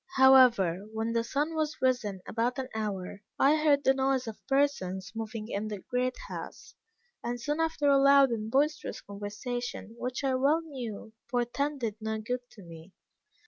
[0.15, 5.11] However, when the sun was risen about an hour, I heard the noise of persons
[5.13, 6.73] moving in the great house,
[7.23, 12.39] and soon after a loud and boisterous conversation, which I well knew portended no good
[12.53, 12.93] to me.